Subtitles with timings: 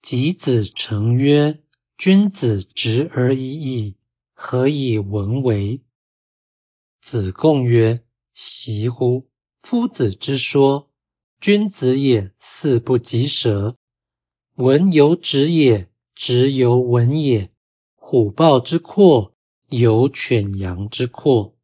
[0.00, 1.60] 及子成曰
[1.98, 3.96] ：“君子直而已矣，
[4.32, 5.82] 何以文为？”
[7.02, 9.24] 子贡曰：“习乎！
[9.58, 10.88] 夫子之说，
[11.40, 13.76] 君子也，驷不及舌。
[14.54, 17.50] 文犹直也，直犹文也。
[17.96, 19.34] 虎豹之阔，
[19.68, 21.56] 犹犬羊之阔。”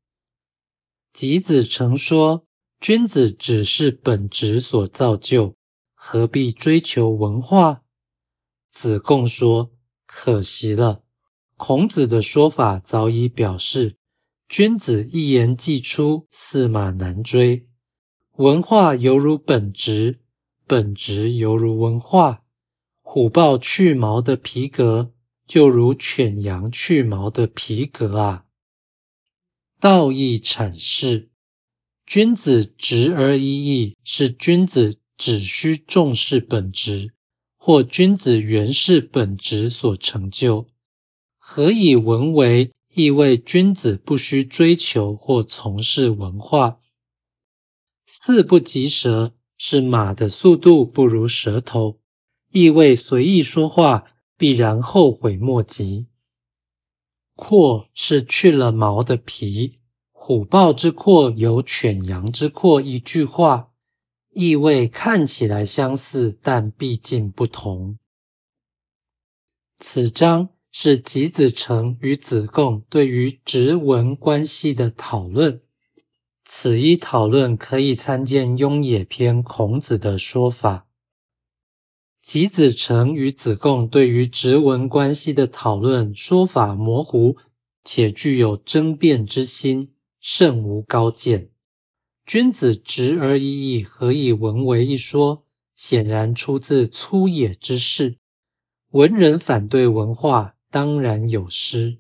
[1.15, 2.45] 及子成说
[2.81, 5.55] ：“君子只是本职所造就，
[5.95, 7.83] 何必追求文化？”
[8.75, 9.71] 子贡说
[10.05, 11.05] ：“可惜了，
[11.57, 13.97] 孔子的说法早已表示，
[14.49, 17.67] 君子一言既出，驷马难追。
[18.37, 20.19] 文化犹如本质，
[20.67, 22.43] 本质犹如文化。
[23.01, 25.13] 虎豹去毛的皮革，
[25.47, 28.45] 就如犬羊去毛的皮革啊。”
[29.79, 31.31] 道义阐释：
[32.07, 37.15] 君子直而已矣，是君子只需重视本质。
[37.67, 40.67] 或君子原是本质所成就，
[41.39, 42.73] 何以文为？
[42.93, 46.79] 意味君子不需追求或从事文化。
[48.05, 51.99] 驷不及舌，是马的速度不如舌头，
[52.53, 54.05] 意味随意说话
[54.37, 56.07] 必然后悔莫及。
[57.35, 59.77] 阔是去了毛的皮，
[60.13, 63.71] 虎豹之阔有犬羊之阔，一句话。
[64.35, 67.99] 意味看起来相似，但毕竟不同。
[69.79, 75.63] 此章是吉子成与子贡对于直文关系的讨论。
[76.45, 80.87] 此一讨论可以参见《雍也篇》孔子的说法。
[82.21, 87.37] 吉子成与子贡对于直文关系的讨论说法模糊，
[87.83, 91.51] 且具有争辩之心，甚无高见。
[92.27, 94.87] 君子直而已矣，何以文为？
[94.87, 95.45] 一说
[95.75, 98.17] 显然出自粗野之士。
[98.91, 101.99] 文人反对文化，当然有失。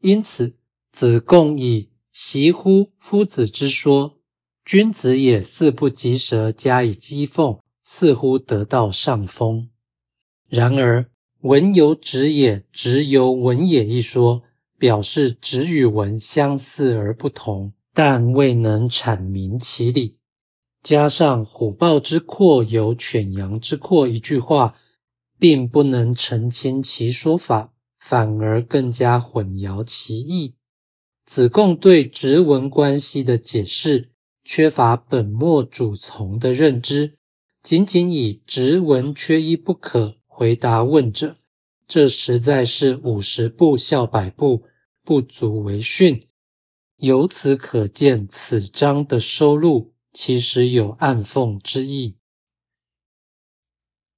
[0.00, 0.52] 因此，
[0.92, 4.20] 子贡以“习乎夫子之说，
[4.64, 9.70] 君子也，驷不及舌”加以讥讽，似乎得到上风。
[10.48, 11.10] 然而
[11.42, 14.44] ，“文由直也，直由文也”一说，
[14.78, 17.72] 表示直与文相似而不同。
[17.98, 20.18] 但未能阐明其理，
[20.82, 24.76] 加上虎豹之阔有犬羊之阔一句话，
[25.38, 30.56] 并不能澄清其说法，反而更加混淆其意。
[31.24, 34.10] 子贡对直文关系的解释
[34.44, 37.16] 缺乏本末主从的认知，
[37.62, 41.38] 仅仅以直文缺一不可回答问者，
[41.88, 44.64] 这实在是五十步笑百步，
[45.02, 46.20] 不足为训。
[46.96, 52.16] 由此可见，此章的收录其实有暗讽之意。